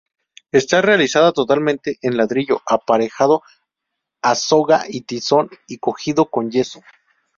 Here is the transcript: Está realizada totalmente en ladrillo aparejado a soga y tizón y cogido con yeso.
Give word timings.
Está 0.51 0.81
realizada 0.81 1.31
totalmente 1.31 1.99
en 2.01 2.17
ladrillo 2.17 2.63
aparejado 2.67 3.43
a 4.23 4.33
soga 4.33 4.85
y 4.89 5.01
tizón 5.01 5.51
y 5.67 5.77
cogido 5.77 6.25
con 6.25 6.49
yeso. 6.49 6.81